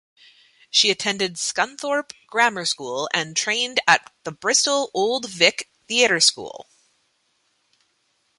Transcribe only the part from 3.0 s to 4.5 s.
and trained at the